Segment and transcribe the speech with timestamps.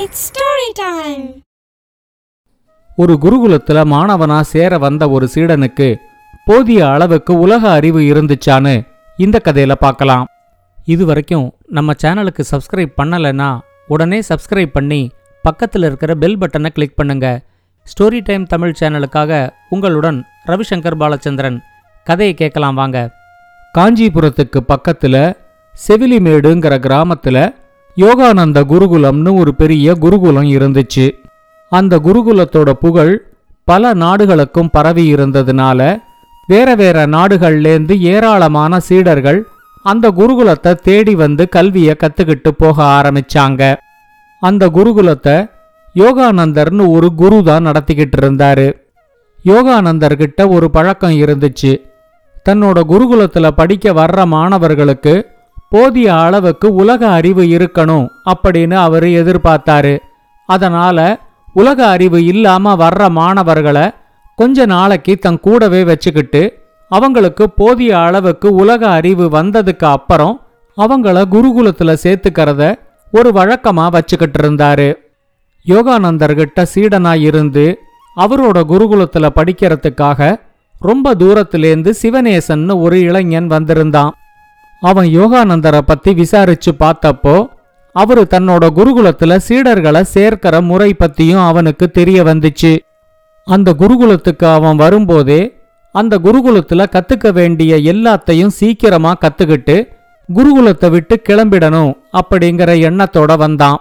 [0.00, 1.24] It's story time
[2.98, 5.88] ஒரு குருகுலத்துல மாணவனா சேர வந்த ஒரு சீடனுக்கு
[6.46, 8.74] போதிய அளவுக்கு உலக அறிவு இருந்துச்சான்னு
[9.16, 10.24] இந்த கதையில பார்க்கலாம்.
[10.86, 11.46] இது வரைக்கும்
[11.76, 13.50] நம்ம சேனலுக்கு சப்ஸ்கிரைப் பண்ணலைன்னா
[13.86, 15.00] உடனே சப்ஸ்கிரைப் பண்ணி
[15.42, 17.26] பக்கத்தில் இருக்கிற பெல் பட்டனை கிளிக் பண்ணுங்க.
[17.86, 20.20] ஸ்டோரி டைம் தமிழ் சேனலுக்காக உங்களுடன்
[20.50, 21.58] ரவிசங்கர் பாலச்சந்திரன்.
[22.06, 22.98] கதையை கேட்கலாம் வாங்க.
[23.78, 25.22] காஞ்சிபுரத்துக்கு பக்கத்தில்
[25.74, 27.44] செவிலிமேடுங்கிற கிராமத்தில்
[27.96, 31.14] யோகானந்த குருகுலம்னு ஒரு பெரிய குருகுலம் இருந்துச்சு.
[31.70, 33.26] அந்த குருகுலத்தோட புகழ்
[33.64, 35.98] பல நாடுகளுக்கும் பரவி இருந்ததுனால
[36.46, 39.44] வேற வேற நாடுகள்லேருந்து ஏராளமான சீடர்கள்
[39.82, 43.76] அந்த குருகுலத்தை தேடி வந்து கல்வியை கத்துக்கிட்டு போக ஆரம்பிச்சாங்க.
[44.40, 45.36] அந்த குருகுலத்தை
[45.94, 48.68] யோகானந்தர்னு ஒரு குரு தான் நடத்திக்கிட்டு இருந்தாரு.
[49.44, 51.72] யோகானந்தர்கிட்ட ஒரு பழக்கம் இருந்துச்சு.
[52.48, 55.33] தன்னோட குருகுலத்தில் படிக்க வர்ற மாணவர்களுக்கு
[55.68, 59.98] போதிய அளவுக்கு உலக அறிவு இருக்கணும் அப்படின்னு அவர் எதிர்பார்த்தாரு.
[60.46, 61.18] அதனால
[61.52, 63.90] உலக அறிவு இல்லாம வர்ற மாணவர்களை
[64.36, 70.40] கொஞ்ச நாளைக்கு தன் கூடவே வச்சுக்கிட்டு அவங்களுக்கு போதிய அளவுக்கு உலக அறிவு வந்ததுக்கு அப்புறம்
[70.76, 72.74] அவங்கள குருகுலத்துல சேர்த்துக்கிறத
[73.12, 74.94] ஒரு வழக்கமா வச்சுக்கிட்டு இருந்தாரு.
[75.68, 77.78] யோகானந்தர்கிட்ட சீடனா இருந்து
[78.16, 80.40] அவரோட குருகுலத்துல படிக்கிறதுக்காக
[80.78, 84.14] ரொம்ப தூரத்திலேருந்து சிவநேசன்னு ஒரு இளைஞன் வந்திருந்தான்.
[84.88, 87.36] அவன் யோகானந்தரை பத்தி விசாரிச்சு பார்த்தப்போ
[87.96, 92.72] அவரு தன்னோட குருகுலத்துல சீடர்களை சேர்க்கிற முறை பத்தியும் அவனுக்கு தெரிய வந்துச்சு.
[93.46, 95.40] அந்த குருகுலத்துக்கு அவன் வரும்போதே
[95.94, 99.76] அந்த குருகுலத்துல கத்துக்க வேண்டிய எல்லாத்தையும் சீக்கிரமா கத்துக்கிட்டு
[100.28, 103.78] குருகுலத்தை விட்டு கிளம்பிடணும் அப்படிங்கிற எண்ணத்தோட வந்தான்.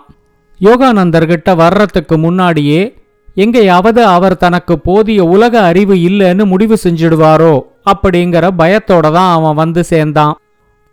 [0.61, 2.81] யோகானந்தர்கிட்ட வர்றதுக்கு முன்னாடியே
[3.35, 7.53] எங்கேயாவது அவர் தனக்கு போதிய உலக அறிவு இல்லைன்னு முடிவு செஞ்சிடுவாரோ
[7.91, 10.33] அப்படிங்கிற பயத்தோட தான் அவன் வந்து சேர்ந்தான்.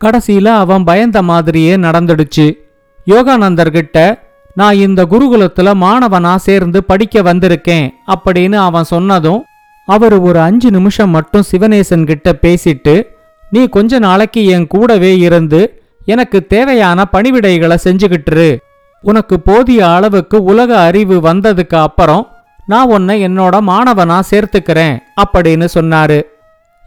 [0.05, 2.59] கடைசியில அவன் பயந்த மாதிரியே நடந்துடுச்சு.
[3.07, 4.19] யோகானந்தர்கிட்ட
[4.55, 9.45] நான் இந்த குருகுலத்துல மாணவனா சேர்ந்து படிக்க வந்திருக்கேன் அப்படின்னு அவன் சொன்னதும்
[9.87, 13.03] அவர் ஒரு அஞ்சு நிமிஷம் மட்டும் சிவனேசன் கிட்ட பேசிட்டு
[13.51, 18.57] நீ கொஞ்ச நாளைக்கு என் கூடவே இருந்து எனக்கு தேவையான பணிவிடைகளை செஞ்சுக்கிட்டுரு
[19.03, 22.29] உனக்கு போதிய அளவுக்கு உலக அறிவு வந்ததுக்கு அப்புறம்
[22.67, 26.23] நான் உன்னை என்னோட மாணவனா சேர்த்துக்கிறேன் அப்படின்னு சொன்னாரு.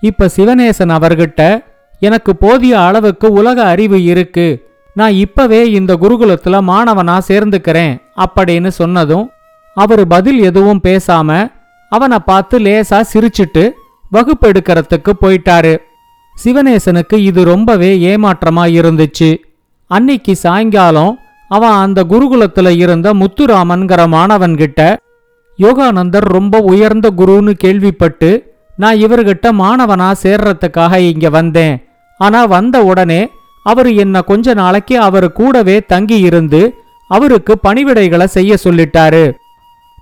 [0.02, 1.72] இப்ப சிவனேசன் அவர்கிட்ட
[2.08, 4.48] எனக்கு போதிய அளவுக்கு உலக அறிவு இருக்கு.
[4.96, 7.94] நான் இப்பவே இந்த குருகுலத்துல மாணவனா சேர்ந்துக்கிறேன்
[8.26, 9.26] அப்படின்னு சொன்னதும்
[9.78, 11.30] அவர் பதில் எதுவும் பேசாம
[11.92, 13.64] அவனை பார்த்து லேசா சிரிச்சிட்டு
[14.16, 15.74] வகுப்பெடுக்கிறதுக்கு போயிட்டாரு.
[16.36, 19.32] சிவனேசனுக்கு இது ரொம்பவே ஏமாற்றமா இருந்துச்சு.
[19.92, 21.14] அன்னைக்கு சாயங்காலம்
[21.56, 24.82] அவன் அந்த குருகுலத்துல இருந்த முத்துராமன்கிற மாணவன்கிட்ட
[25.60, 28.30] யோகானந்தர் ரொம்ப உயர்ந்த குருன்னு கேள்விப்பட்டு
[28.78, 31.76] நான் இவர்கிட்ட மாணவனா சேர்றதுக்காக இங்க வந்தேன்.
[32.26, 33.22] ஆனா வந்த உடனே
[33.66, 36.62] அவர் என்ன கொஞ்ச நாளைக்கு அவர் கூடவே தங்கி இருந்து
[37.10, 39.26] அவருக்கு பணிவிடைகளை செய்ய சொல்லிட்டாரு.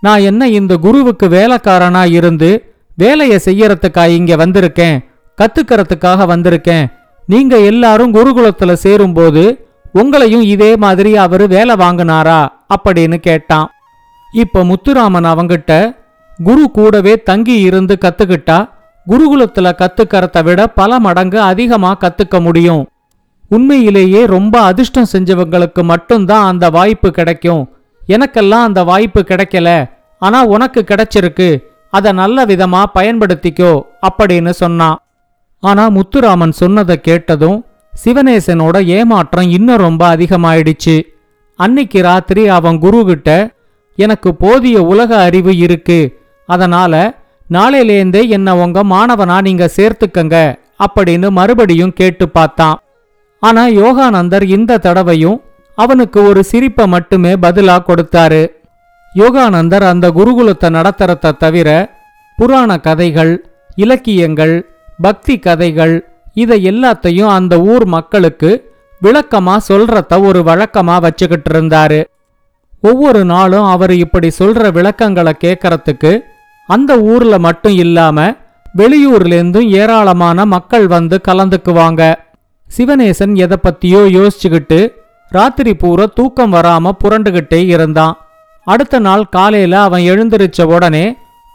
[0.05, 2.49] நான் என்ன இந்த குருவுக்கு வேலைக்காரனா இருந்து
[2.97, 4.97] வேலையை செய்யறதுக்கா இங்க வந்திருக்கேன்
[5.37, 6.85] கத்துக்கிறதுக்காக வந்திருக்கேன்
[7.27, 9.43] நீங்க எல்லாரும் குருகுலத்துல சேரும்போது
[9.93, 12.39] உங்களையும் இதே மாதிரி அவரு வேலை வாங்கினாரா
[12.75, 13.67] அப்படின்னு கேட்டான்.
[14.33, 15.71] இப்ப முத்துராமன் அவங்கிட்ட
[16.39, 18.59] குரு கூடவே தங்கி இருந்து கத்துக்கிட்டா
[19.07, 22.87] குருகுலத்துல கத்துக்கறத விட பல மடங்கு அதிகமா கத்துக்க முடியும்.
[23.49, 27.69] உண்மையிலேயே ரொம்ப அதிர்ஷ்டம் செஞ்சவங்களுக்கு மட்டும்தான் அந்த வாய்ப்பு கிடைக்கும்.
[28.07, 29.89] எனக்கெல்லாம் அந்த வாய்ப்பு கிடைக்கல.
[30.19, 31.63] ஆனா உனக்கு கிடைச்சிருக்கு.
[31.89, 34.99] அதை நல்ல விதமா பயன்படுத்திக்கோ அப்படின்னு சொன்னான்.
[35.59, 37.65] ஆனா முத்துராமன் சொன்னதை கேட்டதும்
[38.05, 41.01] சிவனேசனோட ஏமாற்றம் இன்னும் ரொம்ப அதிகமாயிடுச்சு.
[41.55, 43.53] அன்னைக்கு ராத்திரி அவன் குருகிட்ட
[43.95, 46.19] எனக்கு போதிய உலக அறிவு இருக்கு.
[46.45, 47.19] அதனால
[47.55, 50.37] நாளையிலேந்தே என்ன உங்க மாணவனா நீங்க சேர்த்துக்கங்க
[50.85, 52.77] அப்படின்னு மறுபடியும் கேட்டு பார்த்தான்.
[53.43, 55.37] ஆனா யோகானந்தர் இந்த தடவையும்
[55.77, 58.43] அவனுக்கு ஒரு சிரிப்பை மட்டுமே பதிலா கொடுத்தாரு.
[59.13, 61.69] யோகானந்தர் அந்த குருகுலத்தை நடத்துறத தவிர
[62.37, 63.33] புராண கதைகள்
[63.75, 64.55] இலக்கியங்கள்
[65.01, 65.95] பக்தி கதைகள்
[66.33, 68.51] இதை எல்லாத்தையும் அந்த ஊர் மக்களுக்கு
[69.01, 72.01] விளக்கமா சொல்றத ஒரு வழக்கமா வச்சுக்கிட்டு இருந்தாரு.
[72.89, 76.11] ஒவ்வொரு நாளும் அவர் இப்படி சொல்ற விளக்கங்களை கேட்கறதுக்கு
[76.75, 78.17] அந்த ஊர்ல மட்டும் இல்லாம
[78.77, 82.01] வெளியூர்லேருந்தும் ஏராளமான மக்கள் வந்து கலந்துக்குவாங்க.
[82.77, 84.79] சிவனேசன் எதை பத்தியோ யோசிச்சுக்கிட்டு
[85.29, 88.15] ராத்திரி பூரா தூக்கம் வராம புரண்டுகிட்டே இருந்தான்.
[88.67, 91.05] அடுத்த நாள் காலையில அவன் எழுந்திருச்ச உடனே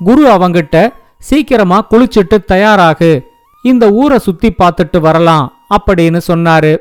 [0.04, 0.76] குரு அவங்கிட்ட
[1.18, 3.12] சீக்கிரமா குளிச்சிட்டு தயாராகு.
[3.62, 5.46] இந்த ஊரை சுத்தி பார்த்துட்டு வரலாம்
[5.76, 6.72] அப்படின்னு சொன்னாரு.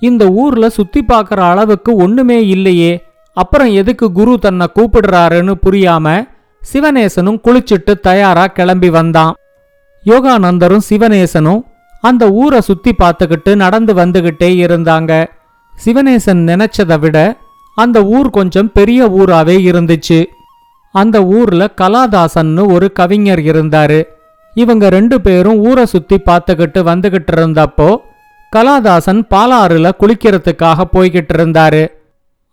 [0.00, 2.92] இந்த ஊர்ல சுத்தி பார்க்கற அளவுக்கு ஒண்ணுமே இல்லையே.
[3.36, 6.06] அப்புறம் எதுக்கு குரு தன்னை கூப்பிடுறாருன்னு புரியாம
[6.62, 9.34] சிவநேசனும் குளிச்சிட்டு தயாரா கிளம்பி வந்தான்.
[10.04, 11.62] யோகானந்தரும் சிவநேசனும்
[12.00, 15.26] அந்த ஊரை சுத்தி பார்த்துக்கிட்டு நடந்து வந்துகிட்டே இருந்தாங்க.
[15.84, 17.36] சிவனேசன் நினைச்சதை விட
[17.74, 20.24] அந்த ஊர் கொஞ்சம் பெரிய ஊராவே இருந்துச்சு.
[20.92, 24.00] அந்த ஊர்ல கலாதாசன்னு ஒரு கவிஞர் இருந்தாரு.
[24.54, 27.96] இவங்க ரெண்டு பேரும் ஊரை சுத்தி பார்த்துக்கிட்டு வந்துகிட்டு இருந்தப்போ
[28.56, 31.82] கலாதாசன் பாலாறுல குளிக்கிறதுக்காக போய்கிட்டு இருந்தாரு.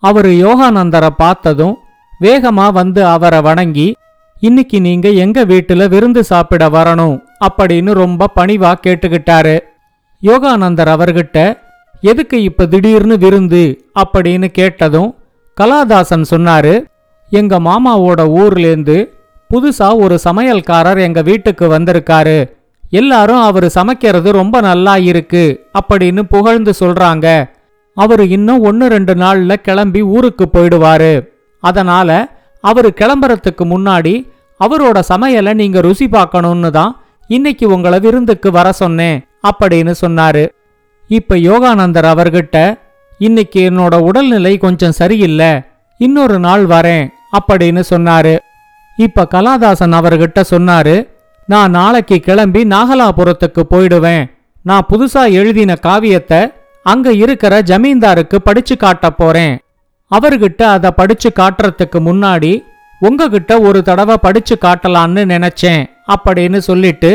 [0.04, 1.76] அவரு யோகானந்தரை பார்த்ததும்
[2.22, 3.96] வேகமா வந்து அவரை வணங்கி
[4.40, 7.22] இன்னைக்கு நீங்க எங்க வீட்டுல விருந்து சாப்பிட வரணும்?
[7.46, 9.60] அப்படின்னு ரொம்ப பணிவா கேட்டுக்கிட்டாரு.
[10.20, 11.58] யோகானந்தர் அவர்கிட்ட
[12.02, 13.92] எதுக்கு இப்ப திடீர்னு விருந்து?
[14.00, 15.16] அப்படின்னு கேட்டதும்
[15.62, 16.86] கலாதாசன் சொன்னாரு
[17.30, 19.10] எங்க மாமாவோட ஊர்லேருந்து
[19.54, 22.58] புதுசா ஒரு சமையல்காரர் எங்க வீட்டுக்கு வந்திருக்காரு.
[22.90, 27.50] எல்லாரும் அவரு சமைக்கிறது ரொம்ப நல்லா இருக்கு அப்படின்னு புகழ்ந்து சொல்றாங்க.
[27.94, 31.35] அவரு இன்னும் ஒன்னு ரெண்டு நாள்ல கிளம்பி ஊருக்கு போயிடுவாரு.
[31.70, 32.10] அதனால
[32.64, 34.16] அவரு கிளம்புறதுக்கு முன்னாடி
[34.60, 36.94] அவரோட சமையலை நீங்க ருசி பார்க்கணும்னு தான்
[37.30, 39.18] இன்னைக்கு உங்களை விருந்துக்கு வர சொன்னேன்
[39.50, 40.44] அப்படின்னு சொன்னாரு.
[41.10, 42.58] இப்ப யோகானந்தர் அவர்கிட்ட
[43.20, 45.52] இன்னைக்கு என்னோட உடல்நிலை கொஞ்சம் சரியில்லை
[46.00, 47.06] இன்னொரு நாள் வரேன்
[47.38, 48.34] அப்படின்னு சொன்னாரு.
[48.98, 50.96] இப்ப கலாதாசன் அவர்கிட்ட சொன்னாரு
[51.48, 54.24] நான் நாளைக்கு கிளம்பி நாகலாபுரத்துக்கு போயிடுவேன்.
[54.66, 56.40] நான் புதுசா எழுதின காவியத்தை
[56.86, 59.54] அங்க இருக்கிற ஜமீன்தாருக்கு படிச்சு காட்ட போறேன்.
[60.16, 62.54] அவர்கிட்ட அதை படிச்சு காட்டுறதுக்கு முன்னாடி
[63.02, 65.84] உங்ககிட்ட ஒரு தடவை படிச்சு காட்டலான்னு நினைச்சேன்
[66.14, 67.12] அப்படின்னு சொல்லிட்டு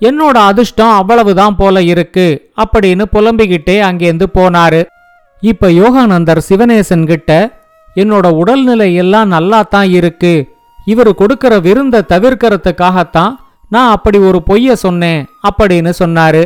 [0.00, 2.26] என்னோட அதிர்ஷ்டம் அவ்வளவுதான் போல இருக்கு
[2.62, 4.80] அப்படின்னு புலம்பிக்கிட்டே அங்கேருந்து போனாரு.
[5.42, 7.30] இப்ப யோகானந்தர் சிவனேசன் கிட்ட
[7.96, 10.34] என்னோட உடல்நிலை எல்லாம் நல்லா தான் இருக்கு.
[10.84, 13.32] இவர் கொடுக்கிற விருந்த தவிர்க்கறதுக்காகத்தான்
[13.74, 16.42] நான் அப்படி ஒரு பொய்ய சொன்னேன் அப்படின்னு சொன்னாரு.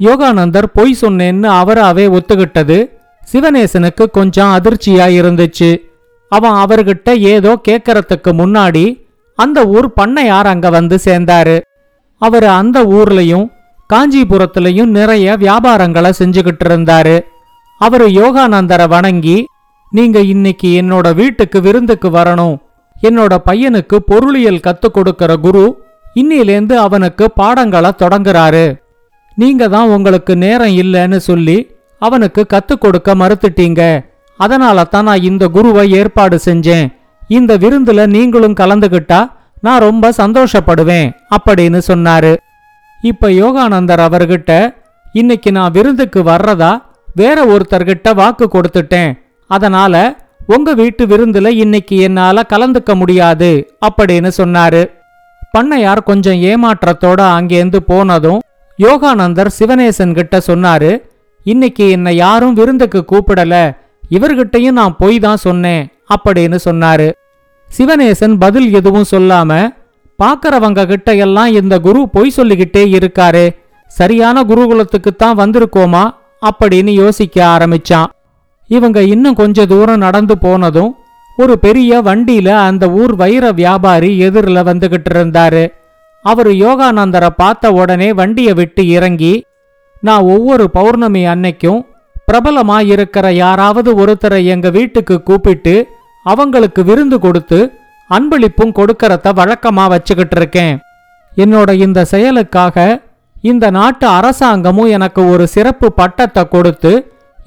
[0.00, 2.78] யோகானந்தர் பொய் சொன்னேன்னு அவராகவே ஒத்துக்கிட்டது.
[3.30, 5.70] சிவநேசனுக்கு கொஞ்சம் அதிர்ச்சியா இருந்துச்சு.
[6.28, 8.84] அவன் அவர்கிட்ட ஏதோ கேக்கறதுக்கு முன்னாடி
[9.34, 11.60] அந்த ஊர் பண்ணையார் அங்க வந்து சேர்ந்தாரு.
[12.18, 13.46] அவர் அந்த ஊர்லயும்
[13.92, 17.20] காஞ்சிபுரத்திலையும் நிறைய வியாபாரங்களை செஞ்சுகிட்டு இருந்தாரு.
[17.78, 19.46] அவரு யோகானந்தரை வணங்கி
[19.90, 22.56] நீங்க இன்னைக்கு என்னோட வீட்டுக்கு விருந்துக்கு வரணும்.
[23.02, 25.64] என்னோட பையனுக்கு பொருளியல் கத்துக் கொடுக்கிற குரு
[26.14, 28.80] இன்னிலேந்து அவனுக்கு பாடங்களை தொடங்குறாரு.
[29.34, 31.56] நீங்க தான் உங்களுக்கு நேரம் இல்லைன்னு சொல்லி
[32.06, 33.82] அவனுக்கு கத்துக் கொடுக்க மறுத்துட்டீங்க.
[34.40, 36.86] அதனால தான் நான் இந்த குருவை ஏற்பாடு செஞ்சேன்.
[37.38, 39.20] இந்த விருந்துல நீங்களும் கலந்துகிட்டா
[39.66, 42.32] நான் ரொம்ப சந்தோஷப்படுவேன் அப்படின்னு சொன்னாரு.
[43.10, 44.52] இப்ப யோகானந்தர் அவர்கிட்ட
[45.12, 46.72] இன்னைக்கு நான் விருந்துக்கு வர்றதா
[47.20, 49.12] வேற ஒருத்தர்கிட்ட வாக்கு கொடுத்துட்டேன்.
[49.50, 49.94] அதனால
[50.46, 53.50] உங்க வீட்டு விருந்துல இன்னைக்கு என்னால கலந்துக்க முடியாது
[53.86, 54.82] அப்படின்னு சொன்னாரு.
[55.54, 58.42] பண்ணையார் கொஞ்சம் ஏமாற்றத்தோட அங்கேருந்து போனதும்
[58.78, 60.92] யோகானந்தர் சிவனேசன் கிட்ட சொன்னாரு
[61.44, 63.54] இன்னைக்கு என்னை யாரும் விருந்துக்கு கூப்பிடல.
[64.10, 65.82] இவர்கிட்டயும் நான் பொய் தான் சொன்னேன்
[66.14, 67.10] அப்படின்னு சொன்னாரு.
[67.78, 69.50] சிவனேசன் பதில் எதுவும் சொல்லாம
[70.18, 73.44] பாக்கறவங்க கிட்ட எல்லாம் இந்த குரு பொய் சொல்லிக்கிட்டே இருக்காரு.
[73.86, 76.04] சரியான குருகுலத்துக்குத்தான் வந்திருக்கோமா
[76.42, 78.10] அப்படின்னு யோசிக்க ஆரம்பிச்சான்.
[78.68, 80.92] இவங்க இன்னும் கொஞ்ச தூரம் நடந்து போனதும்
[81.36, 85.64] ஒரு பெரிய வண்டியில அந்த ஊர் வைர வியாபாரி எதிரில் வந்துகிட்டு இருந்தாரு.
[86.24, 89.34] அவரு யோகானந்தரை பார்த்த உடனே வண்டியை விட்டு இறங்கி
[90.06, 91.80] நான் ஒவ்வொரு பௌர்ணமி அன்னைக்கும்
[92.28, 95.74] பிரபலமா இருக்கிற யாராவது ஒருத்தரை எங்க வீட்டுக்கு கூப்பிட்டு
[96.26, 97.60] அவங்களுக்கு விருந்து கொடுத்து
[98.10, 100.74] அன்பளிப்பும் கொடுக்கறத வழக்கமா வச்சுக்கிட்டு இருக்கேன்.
[101.36, 102.76] என்னோட இந்த செயலுக்காக
[103.50, 106.92] இந்த நாட்டு அரசாங்கமும் எனக்கு ஒரு சிறப்பு பட்டத்தை கொடுத்து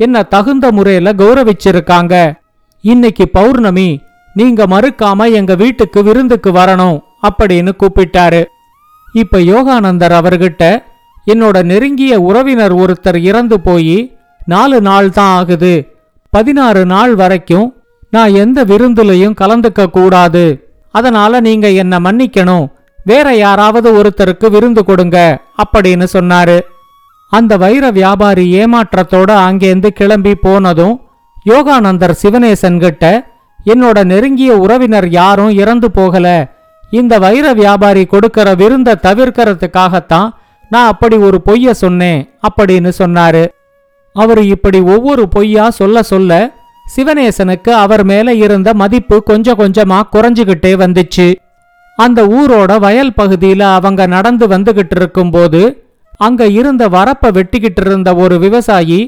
[0.05, 2.15] என்ன தகுந்த முறையில கௌரவிச்சிருக்காங்க.
[2.83, 3.89] இன்னைக்கு பௌர்ணமி
[4.33, 6.97] நீங்க மறுக்காம எங்க வீட்டுக்கு விருந்துக்கு வரணும்
[7.27, 8.41] அப்படின்னு கூப்பிட்டாரு.
[9.21, 10.63] இப்ப யோகானந்தர் அவர்கிட்ட
[11.27, 15.73] என்னோட நெருங்கிய உறவினர் ஒருத்தர் இறந்து போய் நாலு நாள் தான் ஆகுது.
[16.29, 17.67] பதினாறு நாள் வரைக்கும்
[18.09, 20.45] நான் எந்த விருந்துலையும் கலந்துக்க கூடாது.
[20.91, 22.67] அதனால நீங்க என்ன மன்னிக்கணும்.
[23.03, 25.17] வேற யாராவது ஒருத்தருக்கு விருந்து கொடுங்க
[25.63, 26.59] அப்படின்னு சொன்னாரு.
[27.29, 31.01] அந்த வைர வியாபாரி ஏமாற்றத்தோட அங்கேருந்து கிளம்பி போனதும்
[31.45, 33.05] யோகானந்தர் சிவனேசன் கிட்ட
[33.65, 36.27] என்னோட நெருங்கிய உறவினர் யாரும் இறந்து போகல.
[36.91, 40.29] இந்த வைர வியாபாரி கொடுக்கிற விருந்த தவிர்க்கிறதுக்காகத்தான்
[40.75, 43.43] நான் அப்படி ஒரு பொய்ய சொன்னேன் அப்படின்னு சொன்னாரு.
[44.15, 46.31] அவர் இப்படி ஒவ்வொரு பொய்யா சொல்ல சொல்ல
[46.85, 51.27] சிவனேசனுக்கு அவர் மேல இருந்த மதிப்பு கொஞ்சம் கொஞ்சமா குறைஞ்சுகிட்டே வந்துச்சு.
[51.97, 55.61] அந்த ஊரோட வயல் பகுதியில அவங்க நடந்து வந்துகிட்டு இருக்கும்போது
[56.27, 58.99] அங்க இருந்த வரப்ப வெட்டிக்கிட்டு இருந்த ஒரு விவசாயி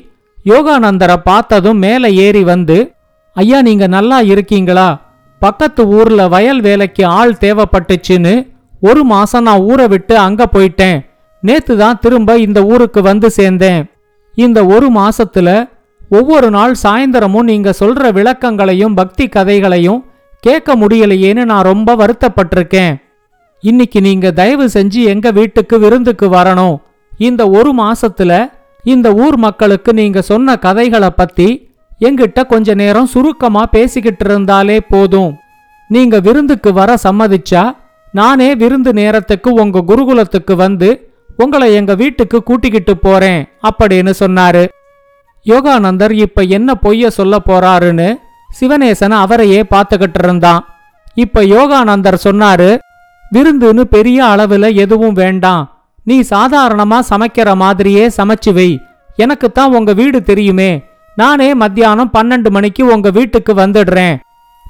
[0.51, 2.77] யோகானந்தரை பார்த்ததும் மேலே ஏறி வந்து
[3.35, 4.87] ஐயா நீங்க நல்லா இருக்கீங்களா?
[5.41, 8.33] பக்கத்து ஊர்ல வயல் வேலைக்கு ஆள் தேவைப்பட்டுச்சுன்னு
[8.81, 10.97] ஒரு மாசம் நான் ஊரை விட்டு அங்க போயிட்டேன்.
[11.43, 13.81] நேத்து தான் திரும்ப இந்த ஊருக்கு வந்து சேர்ந்தேன்.
[14.35, 15.69] இந்த ஒரு மாசத்துல
[16.09, 20.05] ஒவ்வொரு நாள் சாயந்தரமும் நீங்க சொல்ற விளக்கங்களையும் பக்தி கதைகளையும்
[20.39, 22.93] கேட்க முடியலையேன்னு நான் ரொம்ப வருத்தப்பட்டிருக்கேன்.
[23.59, 26.75] இன்னைக்கு நீங்க தயவு செஞ்சு எங்க வீட்டுக்கு விருந்துக்கு வரணும்.
[27.17, 28.49] இந்த ஒரு மாசத்துல
[28.83, 31.47] இந்த ஊர் மக்களுக்கு நீங்க சொன்ன கதைகளை பத்தி
[31.99, 35.31] எங்கிட்ட கொஞ்ச நேரம் சுருக்கமா பேசிக்கிட்டு இருந்தாலே போதும்.
[35.89, 37.63] நீங்க விருந்துக்கு வர சம்மதிச்சா
[38.13, 41.06] நானே விருந்து நேரத்துக்கு உங்க குருகுலத்துக்கு வந்து
[41.37, 44.67] உங்களை எங்க வீட்டுக்கு கூட்டிக்கிட்டு போறேன் அப்படின்னு சொன்னாரு.
[45.43, 48.19] யோகானந்தர் இப்ப என்ன பொய்ய சொல்ல போறாருன்னு
[48.59, 50.65] சிவநேசன் அவரையே பார்த்துக்கிட்டு இருந்தான்.
[51.13, 52.77] இப்ப யோகானந்தர் சொன்னாரு
[53.33, 55.63] விருந்துன்னு பெரிய அளவுல எதுவும் வேண்டாம்.
[56.03, 58.69] நீ சாதாரணமா சமைக்கிற மாதிரியே சமைச்சு வை.
[59.15, 60.83] எனக்கு தான் உங்க வீடு தெரியுமே.
[61.15, 64.15] நானே மத்தியானம் பன்னெண்டு மணிக்கு உங்க வீட்டுக்கு வந்துடுறேன்.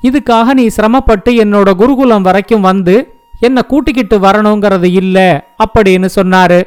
[0.03, 2.95] இதுக்காக நீ சிரமப்பட்டு என்னோட குருகுலம் வரைக்கும் வந்து
[3.39, 6.63] என்னை கூட்டிக்கிட்டு வரணுங்கிறது இல்ல அப்படின்னு சொன்னாரு.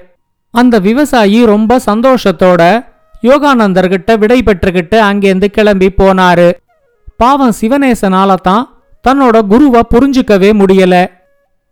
[0.50, 2.84] அந்த விவசாயி ரொம்ப சந்தோஷத்தோட
[3.22, 6.52] யோகானந்தர்கிட்ட விடை பெற்றுக்கிட்டு அங்கேருந்து கிளம்பி போனாரு.
[7.16, 11.06] பாவம் சிவநேசனால தான் தன்னோட குருவை புரிஞ்சுக்கவே முடியல.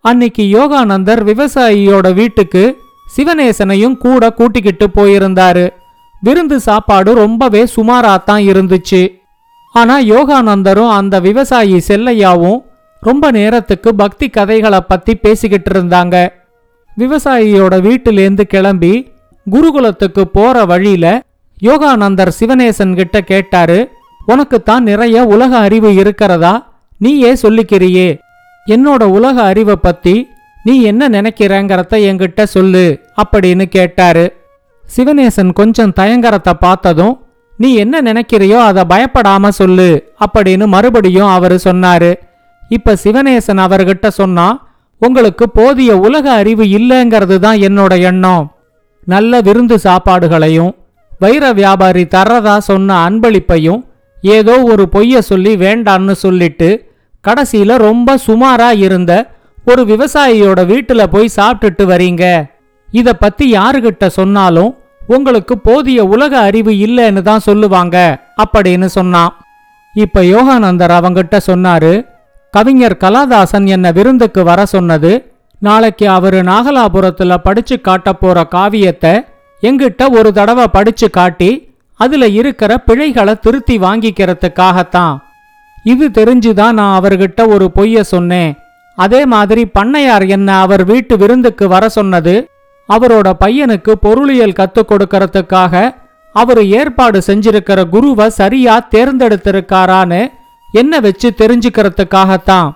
[0.01, 2.77] அன்னைக்கு யோகானந்தர் விவசாயியோட வீட்டுக்கு
[3.17, 5.69] சிவநேசனையும் கூட கூட்டிக்கிட்டு போயிருந்தாரு.
[6.21, 9.17] விருந்து சாப்பாடு ரொம்பவே சுமாராத்தான் இருந்துச்சு.
[9.73, 12.59] ஆனா யோகானந்தரும் அந்த விவசாயி செல்லையாவும்
[13.01, 16.29] ரொம்ப நேரத்துக்கு பக்தி கதைகளை பத்தி பேசிக்கிட்டு இருந்தாங்க.
[16.97, 19.11] விவசாயியோட வீட்டிலேந்து கிளம்பி
[19.51, 21.23] குருகுலத்துக்கு போற வழியில
[21.63, 23.89] யோகானந்தர் சிவநேசன் கிட்ட கேட்டாரு
[24.27, 26.73] உனக்குத்தான் நிறைய உலக அறிவு இருக்கிறதா?
[26.97, 28.19] நீயே சொல்லிக்கிறியே.
[28.67, 30.27] என்னோட உலக அறிவை பத்தி
[30.63, 34.25] நீ என்ன நினைக்கிறேங்கிறத என்கிட்ட சொல்லு அப்படின்னு கேட்டாரு.
[34.95, 37.25] சிவநேசன் கொஞ்சம் தயங்கரத்தை பார்த்ததும்
[37.57, 42.13] நீ என்ன நினைக்கிறியோ அதை பயப்படாம சொல்லு அப்படின்னு மறுபடியும் அவரு சொன்னாரு.
[42.69, 44.47] இப்ப சிவநேசன் அவர்கிட்ட சொன்னா
[45.01, 48.43] உங்களுக்கு போதிய உலக அறிவு இல்லைங்கிறது தான் என்னோட எண்ணம்.
[49.05, 50.71] நல்ல விருந்து சாப்பாடுகளையும்
[51.19, 53.81] வைர வியாபாரி தர்றதா சொன்ன அன்பளிப்பையும்
[54.21, 56.69] ஏதோ ஒரு பொய்ய சொல்லி வேண்டான்னு சொல்லிட்டு
[57.27, 59.11] கடைசியில ரொம்ப சுமாரா இருந்த
[59.65, 62.23] ஒரு விவசாயியோட வீட்டுல போய் சாப்பிட்டுட்டு வரீங்க.
[62.91, 64.71] இத பத்தி யாருகிட்ட சொன்னாலும்
[65.07, 67.97] உங்களுக்கு போதிய உலக அறிவு இல்லைன்னு தான் சொல்லுவாங்க.
[68.43, 69.31] அப்படின்னு சொன்னான்.
[69.95, 71.93] இப்ப யோகானந்தர் அவங்கிட்ட சொன்னாரு
[72.51, 75.31] கவிஞர் கலாதாசன் என்ன விருந்துக்கு வர சொன்னது?
[75.59, 79.25] நாளைக்கு அவரு நாகலாபுரத்துல படிச்சு காட்ட போற காவியத்தை
[79.61, 85.17] எங்கிட்ட ஒரு தடவை படிச்சு காட்டி அதுல இருக்கிற பிழைகளை திருத்தி வாங்கிக்கிறதுக்காகத்தான்.
[85.83, 88.55] இது தெரிஞ்சுதான் நான் அவர்கிட்ட ஒரு பொய்ய சொன்னேன்.
[88.95, 92.49] அதே மாதிரி பண்ணையார் என்ன அவர் வீட்டு விருந்துக்கு வர சொன்னது?
[92.89, 95.95] அவரோட பையனுக்கு பொருளியல் கத்துக் கொடுக்கறதுக்காக
[96.33, 100.27] அவர் ஏற்பாடு செஞ்சிருக்கிற குருவை சரியா தேர்ந்தெடுத்திருக்காரான்னு
[100.71, 102.71] என்ன வச்சு தெரிஞ்சுக்கிறதுக்காகத்தான்?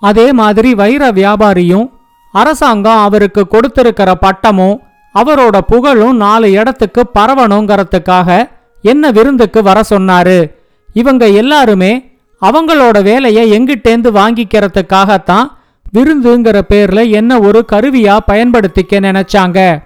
[0.00, 1.90] அதே மாதிரி வைர வியாபாரியும்
[2.32, 4.80] அரசாங்கம் அவருக்கு கொடுத்திருக்கிற பட்டமும்
[5.14, 8.50] அவரோட புகழும் நாலு இடத்துக்கு பரவணுங்கிறதுக்காக
[8.82, 10.50] என்ன விருந்துக்கு வர சொன்னாரு?
[10.92, 12.10] இவங்க எல்லாருமே
[12.42, 15.46] அவங்களோட வேலையை எங்கிட்டேந்து வாங்கிக்கிறதுக்காகத்தான்
[15.94, 19.82] விருந்துங்கிற பேர்ல என்ன ஒரு கருவியா பயன்படுத்திக்க நினைச்சாங்க.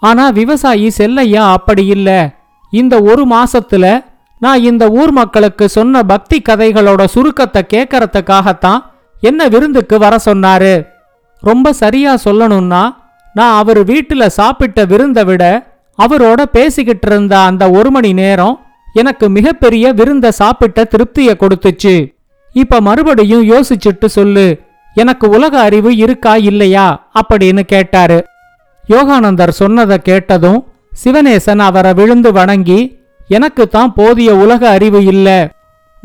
[0.00, 2.34] ஆனா விவசாயி செல்லையா அப்படி இல்ல.
[2.70, 4.04] இந்த ஒரு மாசத்துல
[4.40, 8.80] நான் இந்த ஊர் மக்களுக்கு சொன்ன பக்தி கதைகளோட சுருக்கத்தை கேட்கறதுக்காகத்தான்
[9.20, 10.74] என்ன விருந்துக்கு வர சொன்னாரு.
[11.42, 12.82] ரொம்ப சரியா சொல்லணும்னா
[13.34, 15.44] நான் அவர் வீட்டுல சாப்பிட்ட விருந்தை விட
[15.98, 18.56] அவரோட பேசிக்கிட்டு இருந்த அந்த ஒரு மணி நேரம்
[18.94, 21.94] எனக்கு மிகப்பெரிய விருந்த சாப்பிட்ட திருப்தியை கொடுத்துச்சு.
[22.52, 24.46] இப்ப மறுபடியும் யோசிச்சுட்டு சொல்லு
[24.94, 26.86] எனக்கு உலக அறிவு இருக்கா இல்லையா
[27.20, 28.18] அப்படின்னு கேட்டாரு.
[28.88, 30.60] யோகானந்தர் சொன்னதை கேட்டதும்
[31.04, 32.80] சிவனேசன் அவரை விழுந்து வணங்கி
[33.30, 35.28] எனக்கு தான் போதிய உலக அறிவு இல்ல.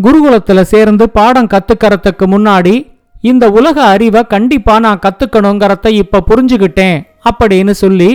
[0.03, 2.73] குருகுலத்துல சேர்ந்து பாடம் கத்துக்கறதுக்கு முன்னாடி
[3.21, 6.97] இந்த உலக அறிவை கண்டிப்பா நான் கத்துக்கணுங்கிறத இப்ப புரிஞ்சுகிட்டேன்
[7.29, 8.09] அப்படின்னு சொல்லி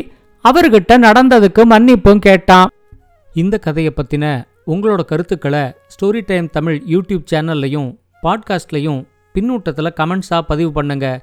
[0.44, 2.68] அவர்கிட்ட நடந்ததுக்கு மன்னிப்பும் கேட்டான்.
[3.34, 4.24] இந்த கதையை பத்தின
[4.66, 7.88] உங்களோட கருத்துக்களை ஸ்டோரி டைம் தமிழ் யூடியூப் சேனல்லையும்
[8.22, 9.00] பாட்காஸ்ட்லையும்
[9.34, 11.18] பின்னூட்டத்தில் கமெண்ட்ஸாக பதிவு பண்ணுங்கள்